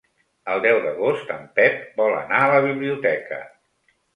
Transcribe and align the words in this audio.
El 0.53 0.61
deu 0.63 0.79
d'agost 0.85 1.29
en 1.35 1.45
Pep 1.59 1.77
vol 2.01 2.17
anar 2.23 2.41
a 2.47 2.51
la 2.55 2.65
biblioteca. 2.67 3.43